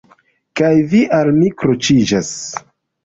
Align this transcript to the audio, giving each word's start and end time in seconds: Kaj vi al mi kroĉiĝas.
Kaj 0.61 0.71
vi 0.93 1.01
al 1.17 1.31
mi 1.37 1.53
kroĉiĝas. 1.61 2.33